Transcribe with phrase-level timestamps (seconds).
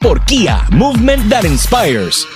[0.00, 2.26] por Kia, Movement That Inspires.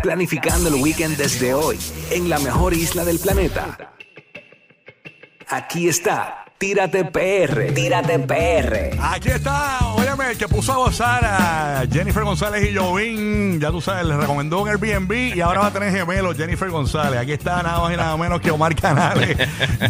[0.00, 1.76] Planificando el weekend desde hoy
[2.10, 3.92] en la mejor isla del planeta.
[5.48, 8.98] Aquí está, Tírate PR, Tírate PR.
[8.98, 13.60] Aquí está, óyeme, el que puso a gozar a Jennifer González y Jovín.
[13.60, 17.20] Ya tú sabes, le recomendó un Airbnb y ahora va a tener gemelos Jennifer González.
[17.20, 19.36] Aquí está nada más y nada menos que Omar Canales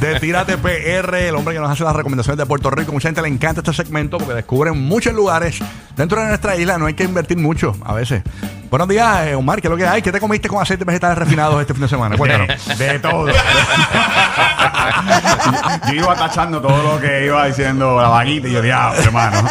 [0.01, 2.91] de Tírate PR, el hombre que nos hace las recomendaciones de Puerto Rico.
[2.91, 5.61] Mucha gente le encanta este segmento porque descubren muchos lugares
[5.97, 6.79] dentro de nuestra isla.
[6.79, 8.23] No hay que invertir mucho a veces.
[8.71, 10.03] Buenos días, eh, Omar, ¿qué es lo que hay?
[10.03, 12.17] ¿Qué te comiste con aceites vegetales refinados este fin de semana?
[12.17, 12.49] Cuéntanos.
[12.79, 13.29] De todo.
[15.87, 19.45] yo iba tachando todo lo que iba diciendo la vaguita y yo, diablo, hermano.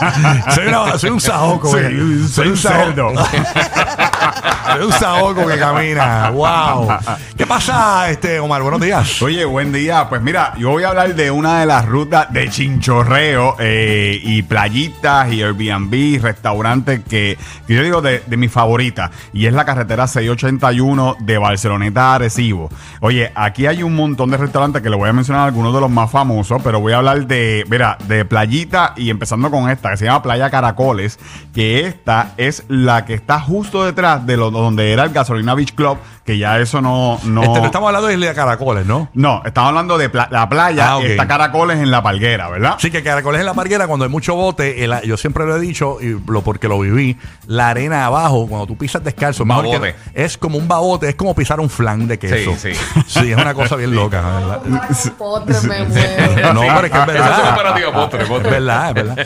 [0.54, 2.28] soy, una- soy un saoco, Sí, güey.
[2.28, 3.12] soy un cerdo.
[4.72, 6.30] Soy un saoco que camina.
[6.30, 6.88] Wow.
[7.36, 8.62] ¿Qué pasa, este Omar?
[8.62, 9.20] Buenos días.
[9.22, 10.08] Oye, buen día.
[10.08, 14.42] Pues mira, yo voy a hablar de una de las rutas de chinchorreo eh, y
[14.42, 19.10] playitas y Airbnb, restaurantes que, que yo digo de, de mis favoritas.
[19.32, 22.70] Y es la carretera 681 de Barceloneta a Arecibo.
[23.00, 25.90] Oye, aquí hay un montón de restaurantes que le voy a mencionar algunos de los
[25.90, 29.96] más famosos, pero voy a hablar de, mira, de playita y empezando con esta que
[29.96, 31.18] se llama Playa Caracoles,
[31.54, 35.74] que esta es la que está justo detrás de lo, donde era el Gasolina Beach
[35.74, 37.18] Club, que ya eso no...
[37.24, 39.08] no Este, no estamos hablando de Isla de Caracoles, ¿no?
[39.14, 42.74] no, estamos hablando de pla- la playa, Ah, está Caracoles en la Palguera, ¿verdad?
[42.78, 45.60] Sí, que Caracoles en la parguera, cuando hay mucho bote, el- yo siempre lo he
[45.60, 47.16] dicho, y lo, porque lo viví,
[47.46, 49.94] la arena abajo, cuando tú pisas descalzo, mejor que- Babote.
[50.14, 52.52] es como un babote, es como pisar un flan de queso.
[52.56, 52.80] Sí, sí.
[53.06, 54.60] Sí, es una cosa bien loca, ¿verdad?
[55.16, 56.52] Postre, me muero.
[56.54, 57.78] No, pero es que es verdad.
[57.78, 58.48] es postre, postre.
[58.48, 59.18] Es verdad, es verdad.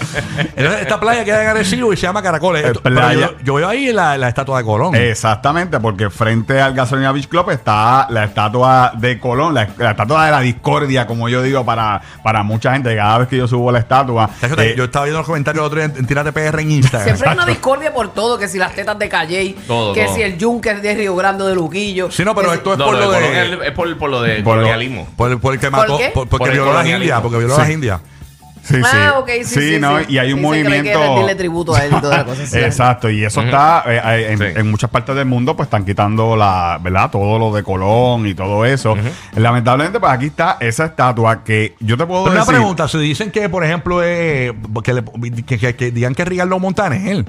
[0.56, 2.64] Entonces, esta playa queda en Arecibo y se llama Caracoles.
[2.64, 3.14] Eh, Esto- playa.
[3.20, 4.81] yo, yo veo ahí la, la estatua de Colón.
[4.94, 10.24] Exactamente, porque frente al Gasolina Beach Club está la estatua de Colón, la, la estatua
[10.26, 12.94] de la discordia, como yo digo, para, para mucha gente.
[12.96, 14.28] Cada vez que yo subo la estatua.
[14.58, 17.04] Eh, yo estaba viendo los comentarios el otro día en, en Tírate PR en Instagram.
[17.08, 20.14] Siempre hay una discordia por todo, que si las tetas de Calle, Todo, que todo.
[20.14, 22.10] si el yunque de Río Grande de Luquillo.
[22.10, 24.56] Sí, no, pero esto es por lo lo de es, por, por lo de Por
[24.56, 25.08] lo- colonialismo.
[25.16, 26.08] Por, por el que ¿Por mató, qué?
[26.14, 28.00] por- porque Por el violó a las indias, porque violó las indias.
[28.62, 28.82] Sí, sí.
[28.92, 29.78] Ah, ok, sí, sí.
[29.80, 29.98] ¿no?
[30.00, 30.04] sí.
[30.08, 31.00] Y hay un Dicen que hay que movimiento.
[31.00, 32.46] rendirle tributo a él y toda la cosa.
[32.46, 32.58] sí.
[32.58, 34.44] Exacto, y eso está eh, en, Sí.
[34.56, 37.10] en muchas partes del mundo, pues están quitando la, ¿verdad?
[37.10, 38.96] Todo lo de Colón y todo eso.
[39.36, 42.54] Lamentablemente, pues aquí está esa estatua que yo te puedo Pero una decir.
[42.56, 44.52] pregunta, si dicen que, por ejemplo, eh,
[44.84, 45.04] que, le-
[45.46, 47.24] que, que- que digan que Ricardo Montaner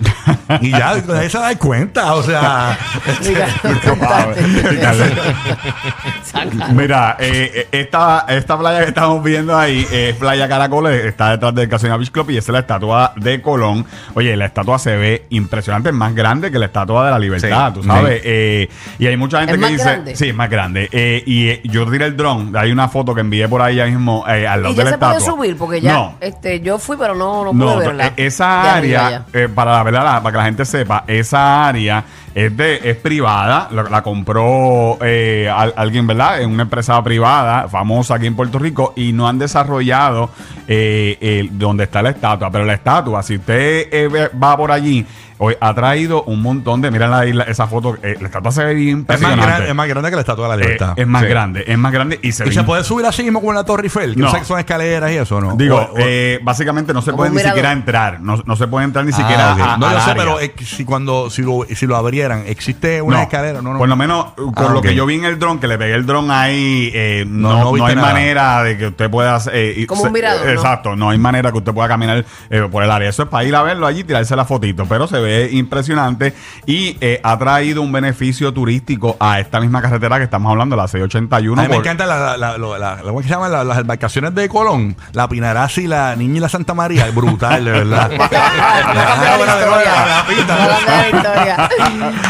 [0.61, 2.77] y ya, nadie se da cuenta, o sea...
[6.73, 11.55] Mira, eh, eh, esta, esta playa que estamos viendo ahí es Playa Caracoles, está detrás
[11.55, 13.85] del Casino Beach Club y esa es la estatua de Colón.
[14.13, 17.73] Oye, la estatua se ve impresionante, es más grande que la estatua de la libertad,
[17.73, 17.79] Sí.
[17.81, 18.21] tú sabes.
[18.23, 18.69] Eh,
[18.99, 19.83] y hay mucha gente ¿Es que más dice.
[19.83, 20.15] grande?
[20.15, 20.89] Sí, es más grande.
[20.91, 23.85] Eh, y eh, yo tiré el dron, hay una foto que envié por ahí ya
[23.85, 25.35] mismo eh, al lado Y de ya la se puede estatua.
[25.35, 26.15] subir, porque ya No.
[26.21, 28.07] este, yo fui, pero no, no pude No, verla.
[28.07, 32.03] eh, esa área, eh, para la verdad, la- para que la gente sepa, esa área
[32.35, 36.41] es de es privada, la, compró eh, al- alguien, ¿verdad?
[36.41, 40.29] En una empresa privada, famosa aquí en Puerto Rico, y no han desarrollado
[40.67, 42.49] eh, el- donde está la estatua.
[42.51, 45.05] Pero la estatua, si usted eh, va por allí,
[45.37, 48.63] hoy ha traído un montón de, miren la isla, esa foto, eh, la estatua se
[48.63, 49.45] ve bien Es más, impresionante.
[49.45, 50.93] grande, es más grande que la Estatua de la Eh, Libertad.
[50.95, 51.27] es más Sí.
[51.27, 53.57] grande, es más grande y se ¿Y ve se puede subir así mismo como en
[53.57, 54.13] la Torre Eiffel?
[54.15, 54.27] Que No.
[54.27, 55.55] yo sé que son escaleras y eso, ¿no?
[55.55, 57.57] Digo, O- o- eh, básicamente no se Como puede un ni mirador.
[57.57, 58.21] siquiera entrar.
[58.21, 59.59] No, no se puede entrar ni Ah, siquiera ok.
[59.61, 60.23] a, No, al yo sé, área.
[60.23, 63.61] pero eh, si cuando si lo, si lo abrieran, ¿existe una No, escalera?
[63.61, 63.79] No, no.
[63.79, 64.85] Por lo menos, con Ah, lo ok.
[64.85, 67.57] que yo vi en el dron, que le pegué el dron ahí, eh, No, no,
[67.57, 68.07] no no, viste hay nada.
[68.13, 69.39] manera de que usted pueda...
[69.51, 70.51] eh, y- Como un se- mirador, ¿no?
[70.51, 73.09] Exacto, no hay manera que usted pueda caminar eh, por el área.
[73.09, 76.33] Eso es para ir a verlo allí y tirarse la fotito, pero se ve impresionante
[76.65, 80.87] y eh, ha traído un beneficio turístico a esta misma carretera que estamos hablando, la
[80.87, 81.61] 681.
[81.61, 84.95] a mí me encantan la, la, la, la- la- ¿cómo es las embarcaciones de Colón.
[85.13, 87.07] La Pinarasi, la Niña y la Santa María.
[87.07, 88.11] Es brutal, de verdad.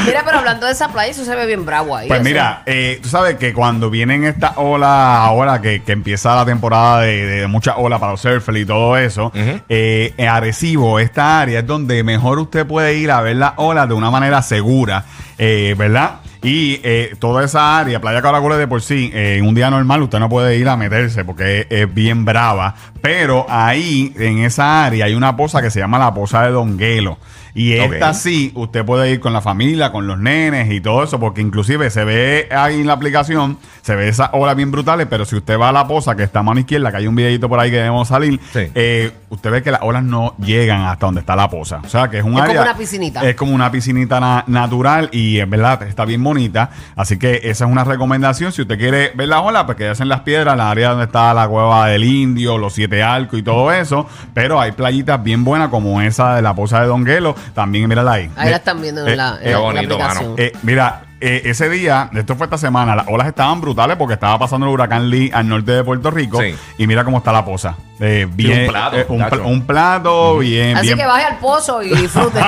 [0.06, 2.08] Mira, pero hablando de esa playa, eso se ve bien bravo ahí.
[2.08, 6.46] Pues mira, eh, tú sabes que cuando vienen esta ola ahora que, que empieza la
[6.46, 9.32] temporada de, de mucha ola para los surfers y todo eso,
[9.70, 13.88] eh, en Arecibo, esta área es donde mejor usted puede ir a ver las olas
[13.88, 15.06] de una manera segura,
[15.38, 16.20] eh, ¿verdad?
[16.44, 20.02] Y eh, toda esa área, Playa Caracoles de por sí, eh, en un día normal
[20.02, 22.76] usted no puede ir a meterse porque es, bien brava.
[23.02, 27.18] Pero ahí, en esa área, hay una poza que se llama la poza de Donguelo.
[27.56, 27.94] Y Ok.
[27.94, 31.42] esta sí, usted puede ir con la familia, con los nenes y todo eso, porque
[31.42, 35.36] inclusive se ve ahí en la aplicación, se ve esas olas bien brutales, pero si
[35.36, 37.60] usted va a la poza, que está a mano izquierda, que hay un videito por
[37.60, 38.62] ahí que debemos salir, Sí.
[38.74, 41.78] eh, usted ve que las olas no llegan hasta donde está la poza.
[41.86, 42.62] O sea, que es un Es como área...
[42.64, 43.22] una piscinita.
[43.30, 46.72] Es como una piscinita na- natural y en verdad está bien bonita.
[46.96, 48.52] Así que esa es una recomendación.
[48.52, 51.06] Si usted quiere ver la ola, pues quédese en las piedras, en la área donde
[51.06, 54.08] está la cueva del Indio, los siete arcos y todo eso.
[54.34, 57.36] Pero hay playitas bien buenas como esa de la posa de Donguelo.
[57.54, 58.30] También, mírala ahí.
[58.36, 60.24] Ahí la están viendo Eh, en la, en eh, la bonito, aplicación.
[60.32, 60.36] mano.
[60.38, 64.38] eh, mira, eh, ese día, esto fue esta semana, las olas estaban brutales porque estaba
[64.40, 66.40] pasando el huracán Lee al norte de Puerto Rico.
[66.42, 66.56] Sí.
[66.78, 67.76] Y mira cómo está la posa.
[68.00, 69.30] Eh, bien, un plato, eh, un, tacho.
[69.38, 70.98] pl- un plato, bien, Así bien.
[70.98, 72.40] que baje al pozo y disfrute.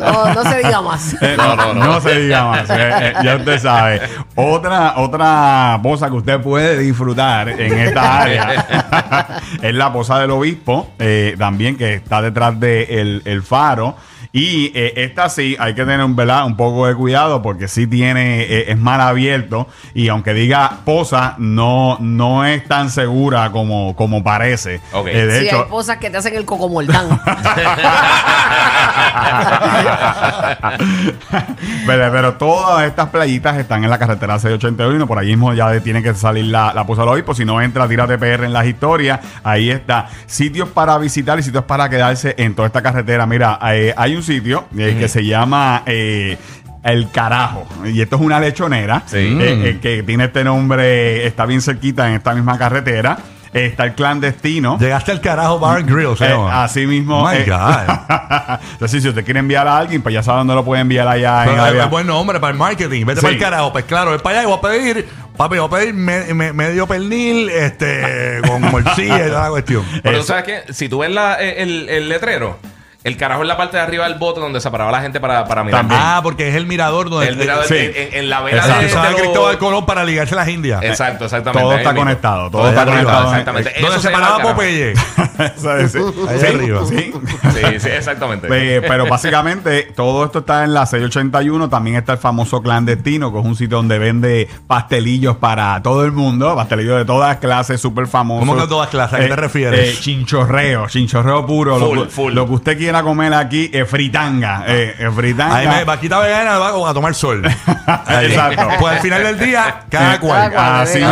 [0.00, 1.14] no, no se diga más.
[1.22, 2.00] Eh, No, no, no, no.
[2.00, 2.70] se diga más.
[2.70, 4.00] eh, eh, ya usted sabe.
[4.34, 10.90] Otra, otra posa que usted puede disfrutar en esta área es la posa del obispo,
[10.98, 13.96] eh, también que está detrás del el, el faro.
[14.34, 16.46] Y eh, esta sí, hay que tener un, ¿verdad?
[16.46, 21.34] un poco de cuidado porque sí tiene, eh, es mal abierto y aunque diga posa,
[21.36, 24.80] no, no es tan segura como, como parece.
[24.92, 25.08] Ok.
[25.08, 27.08] Eh, de Sí, hecho, hay cosas que te hacen el cocomordán.
[31.86, 35.78] pero, pero todas estas playitas están en la carretera 681 y por ahí mismo ya
[35.80, 37.34] tiene que salir la, la posa del obispo.
[37.34, 39.20] Si no entra, tírate PR en las historias.
[39.42, 40.08] Ahí está.
[40.26, 43.26] Sitios para visitar y sitios para quedarse en toda esta carretera.
[43.26, 45.82] Mira, eh, hay un sitio eh, que se llama...
[45.86, 46.38] eh,
[46.84, 47.64] el carajo.
[47.84, 49.16] Y esto es una lechonera Sí.
[49.18, 53.16] eh, eh, que tiene este nombre, está bien cerquita en esta misma carretera.
[53.52, 54.78] Está el clandestino.
[54.78, 57.22] Llegaste al carajo Bar Grill, se Eh, así mismo.
[57.22, 58.58] Oh my eh, God.
[58.72, 61.44] Entonces, si usted quiere enviar a alguien, pues ya sabe dónde lo puede enviar allá
[61.44, 63.04] en Pero es buen nombre para el marketing.
[63.04, 63.26] Vete Sí.
[63.26, 63.72] para el carajo.
[63.72, 66.52] Pues claro, es para allá y voy a pedir, papi, voy a pedir me- me-
[66.54, 69.84] medio pernil, este, con morcilla y toda la cuestión.
[70.02, 72.58] Pero tú sabes que si tú ves la- eh, el, el letrero,
[73.04, 75.44] el carajo es la parte de arriba del bote donde se paraba la gente para,
[75.44, 75.80] para mirar.
[75.80, 76.00] También.
[76.02, 77.74] Ah, porque es el mirador donde El mirador Sí.
[77.76, 79.00] en, en- en la vela Exacto.
[79.02, 80.82] de, de Cristóbal Colón para ligarse a las indias.
[80.82, 81.62] Exacto, exactamente.
[81.64, 82.04] Todo está mismo.
[82.04, 83.28] conectado, todo está conectado.
[83.30, 83.72] exactamente.
[83.80, 84.42] Donde Eso se paraba.
[84.42, 84.94] Popeye.
[85.56, 85.98] Eso es, sí.
[86.28, 86.80] Allá Sí, arriba.
[86.86, 87.12] sí.
[87.54, 88.48] Sí, sí, exactamente.
[88.50, 91.68] Eh, pero básicamente todo esto está en la 681.
[91.68, 96.12] También está el famoso clandestino, que es un sitio donde vende pastelillos para todo el
[96.12, 96.54] mundo.
[96.56, 98.46] Pastelillos de todas clases, súper famosos.
[98.48, 99.18] ¿Cómo que todas clases?
[99.18, 99.80] ¿A qué te refieres?
[99.96, 101.78] eh, chinchorreo, chinchorreo puro.
[101.78, 102.32] Full, lo, que- full.
[102.32, 104.64] lo que usted quiera comer aquí es fritanga.
[104.66, 105.56] Eh, eh, fritanga.
[105.56, 107.42] Ahí me, vaquita vegana va a tomar sol.
[108.22, 108.68] Exacto.
[108.80, 110.52] Pues al final del día, cada Eh, cual.
[110.56, 111.04] Así eh.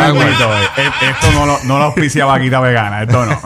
[0.77, 3.31] Eh, Esto no lo, no lo auspicia vaquita vegana, esto no.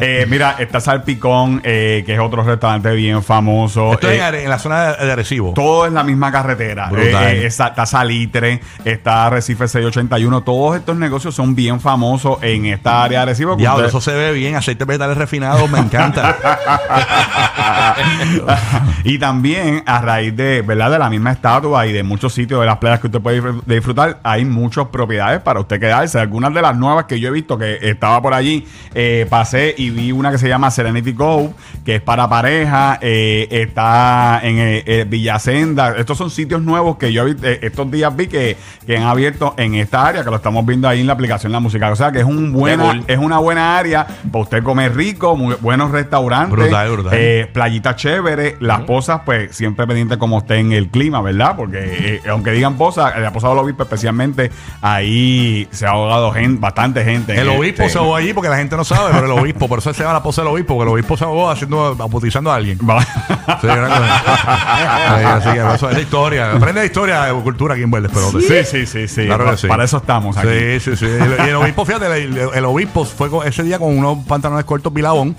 [0.00, 3.92] Eh, mira, está Salpicón, eh, que es otro restaurante bien famoso.
[3.94, 5.52] Esto es Eh, en, Are- en la zona de, Arecibo.
[5.54, 6.88] todo es la misma carretera.
[6.90, 7.24] Brutal.
[7.24, 10.42] Eh, eh, está, está Salitre, está Recife 681.
[10.42, 13.56] Todos estos negocios son bien famosos en esta área de Arecibo.
[13.56, 14.56] que Diablo, usted- eso se ve bien.
[14.56, 16.36] Aceites vegetales refinados, me encanta.
[19.04, 20.90] y también a raíz de, ¿verdad?
[20.90, 23.62] de la misma estatua y de muchos sitios de las playas que usted puede disfr-
[23.66, 26.18] disfrutar, hay muchas propiedades para usted quedarse.
[26.18, 29.90] Algunas de las nuevas que yo he visto que estaba por allí, eh, pasé y
[29.90, 31.50] vi una que se llama Serenity Cove,
[31.84, 35.96] que es para pareja, eh, está en eh, eh, Villasenda.
[35.96, 38.56] Estos son sitios nuevos que yo eh, estos días vi que,
[38.86, 41.60] que han abierto en esta área, que lo estamos viendo ahí en la aplicación La
[41.60, 41.90] Música.
[41.90, 45.54] O sea que es un buena, es una buena área para usted comer rico, muy
[45.60, 47.12] buenos restaurantes, Brutal, brutal.
[47.14, 51.54] eh, playita chévere, las posas, pues siempre pendiente como esté en el clima, ¿verdad?
[51.56, 56.60] Porque eh, aunque digan posas, la posada del obispo especialmente, ahí se ha ahogado gente,
[56.60, 57.32] bastante gente.
[57.32, 59.68] El en obispo este- se ahogó allí porque la gente no sabe, pero el obispo,
[59.68, 62.50] por eso se llama la pose del obispo, porque el obispo se ahogó haciendo, bautizando
[62.50, 62.78] a alguien.
[62.78, 63.02] Va-
[63.60, 64.22] Sí, una cosa.
[65.18, 66.52] Sí, así que eso es la historia.
[66.52, 69.26] Aprende de historia de cultura aquí en pero Sí, sí, sí, sí.
[69.26, 69.66] Claro que Pa- sí.
[69.68, 70.48] Para eso estamos aquí.
[70.48, 71.06] Sí, sí, sí.
[71.06, 74.92] Y el obispo, fíjate, el, el obispo fue con- ese día con unos pantalones cortos
[74.92, 75.36] bilabón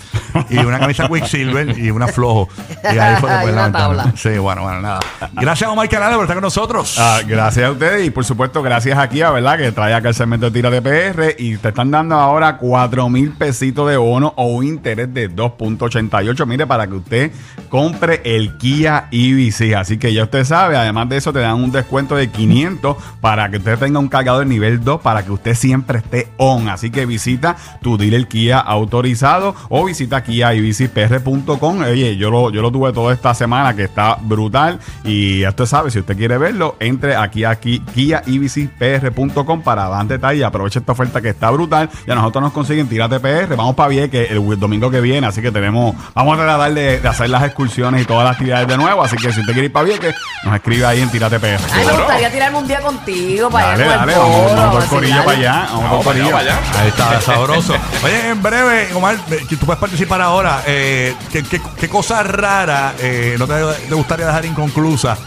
[0.50, 2.48] y una camisa Quicksilver y una flojo.
[2.84, 3.72] Y ahí fue Y después una la ventana.
[3.72, 4.14] tabla.
[4.16, 5.00] Sí, bueno, bueno, nada.
[5.34, 6.96] Gracias a Omar Canales por estar con nosotros.
[7.00, 10.16] Ah, gracias a ustedes y por supuesto gracias aquí a verdad que trae acá el
[10.16, 14.46] segmento de Tira de PR y te están dando ahora 4 mil de bono o
[14.48, 17.32] un interés de 2.88 mire para que usted
[17.70, 21.72] compre el Kia EV6 así que ya usted sabe además de eso te dan un
[21.72, 26.00] descuento de 500 para que usted tenga un cargador nivel 2 para que usted siempre
[26.00, 32.50] esté on así que visita tu dealer Kia autorizado o visita KiaEV6PR.com oye yo lo,
[32.52, 36.18] yo lo tuve toda esta semana que está brutal y ya usted sabe si usted
[36.18, 41.90] quiere verlo entre aquí aquí KiaEV6PR.com para dar detalle aproveche esta oferta que está brutal
[42.08, 45.42] y a nosotros nos consiguen Tírate PR vamos para Vieques el domingo que viene así
[45.42, 48.78] que tenemos vamos a tratar de, de hacer las excursiones y todas las actividades de
[48.78, 51.60] nuevo así que si usted quiere ir para Vieques nos escribe ahí en Tírate PR
[51.74, 54.84] Ay, me gustaría tirarme un día contigo para Dale, allá dale, el vamos, vamos todo
[54.84, 55.68] el corillo para allá.
[55.72, 56.32] Vamos todo el corillo.
[56.32, 56.60] para allá.
[56.80, 57.76] Ahí está, sabroso.
[58.04, 60.64] Oye, en breve, Omar, eh, tú puedes participar ahora.
[60.66, 63.54] Eh, ¿qué, qué, qué cosa rara eh, no te,
[63.88, 65.18] te gustaría dejar inconclusa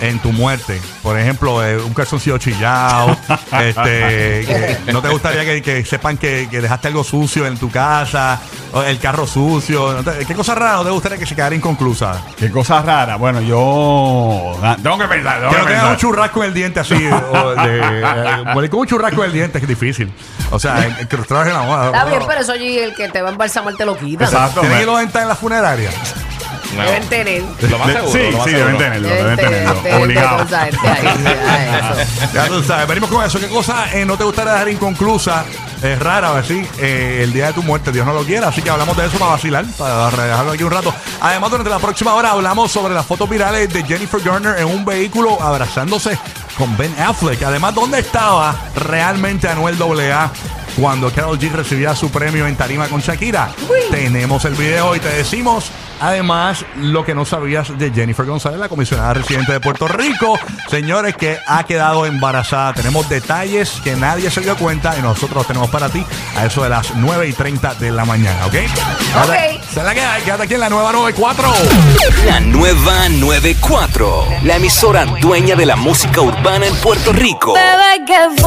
[0.00, 0.80] en tu muerte?
[1.02, 3.16] Por ejemplo, eh, un calzoncillo chillado.
[3.62, 4.44] este,
[4.84, 8.40] que no te gustaría que, que sepan que, que dejaste algo sucio en tu casa,
[8.72, 9.92] o el carro sucio.
[9.94, 12.20] ¿No te- ¿Qué cosa rara no te gustaría que se quedara inconclusa?
[12.36, 13.16] Qué cosa rara.
[13.16, 14.58] Bueno, yo.
[14.82, 15.40] Tengo que pensar.
[15.40, 16.94] Tengo Que que no tengas un churrasco en el diente así.
[17.32, 20.12] o de, eh, con un churrasco en el diente es difícil.
[20.50, 21.86] O sea, el, el que en la moda.
[21.86, 24.24] Está bien, pero eso allí el que te va a embalsamar te lo quita.
[24.24, 24.60] Exacto.
[24.60, 25.90] ¿Tienen me- que los entrar en la funeraria?
[26.76, 26.82] No.
[26.82, 27.42] Deben tener.
[27.62, 28.12] Lo más de- seguro.
[28.12, 28.66] sí, lo más sí, seguro.
[28.66, 29.74] deben tenerlo, deben Deben tenerlo.
[29.80, 30.46] tener- Obligado.
[30.46, 32.32] tener esa gente ahí, ya, eso.
[32.34, 33.40] Ya tú sabes, venimos con eso.
[33.40, 35.44] ¿Qué cosa eh, no te gustaría dejar inconclusa?
[35.82, 38.48] Es rara, así, eh, el día de tu muerte, Dios no lo quiera.
[38.48, 40.92] Así que hablamos de eso para vacilar, para dejarlo aquí un rato.
[41.20, 44.84] Además, durante la próxima hora hablamos sobre las fotos virales de Jennifer Garner en un
[44.84, 46.18] vehículo abrazándose
[46.56, 47.40] con Ben Affleck.
[47.44, 50.30] Además, ¿dónde estaba realmente Anuel AA?
[50.78, 53.50] Cuando Carol G recibía su premio en Tarima con Shakira.
[53.90, 55.70] Tenemos el video y te decimos
[56.00, 60.38] Además, lo que no sabías de Jennifer González, la comisionada residente de Puerto Rico,
[60.70, 62.72] señores, que ha quedado embarazada.
[62.72, 66.06] Tenemos detalles que nadie se dio cuenta y nosotros los tenemos para ti
[66.36, 68.52] a eso de las 9 y 30 de la mañana, ¿ok?
[68.52, 71.52] Quédate- Se la queda, quédate aquí en la nueva 94.
[72.26, 74.24] La nueva 94.
[74.44, 77.54] La emisora dueña de la música urbana en Puerto Rico.
[77.54, 78.46] Bebé, que fue?